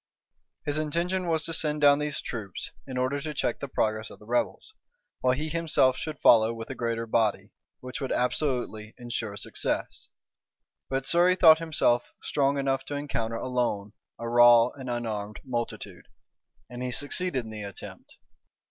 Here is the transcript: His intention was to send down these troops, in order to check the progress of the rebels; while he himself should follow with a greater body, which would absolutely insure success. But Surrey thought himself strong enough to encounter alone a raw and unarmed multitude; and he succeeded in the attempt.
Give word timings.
His 0.65 0.79
intention 0.79 1.27
was 1.27 1.43
to 1.43 1.53
send 1.53 1.81
down 1.81 1.99
these 1.99 2.21
troops, 2.21 2.71
in 2.87 2.97
order 2.97 3.21
to 3.21 3.35
check 3.35 3.59
the 3.59 3.67
progress 3.67 4.09
of 4.09 4.17
the 4.17 4.25
rebels; 4.25 4.73
while 5.19 5.35
he 5.35 5.47
himself 5.47 5.95
should 5.95 6.17
follow 6.21 6.55
with 6.55 6.71
a 6.71 6.73
greater 6.73 7.05
body, 7.05 7.51
which 7.81 8.01
would 8.01 8.11
absolutely 8.11 8.95
insure 8.97 9.37
success. 9.37 10.09
But 10.89 11.05
Surrey 11.05 11.35
thought 11.35 11.59
himself 11.59 12.13
strong 12.19 12.57
enough 12.57 12.83
to 12.85 12.95
encounter 12.95 13.35
alone 13.35 13.93
a 14.17 14.27
raw 14.27 14.69
and 14.69 14.89
unarmed 14.89 15.39
multitude; 15.45 16.07
and 16.67 16.81
he 16.81 16.91
succeeded 16.91 17.45
in 17.45 17.51
the 17.51 17.61
attempt. 17.61 18.17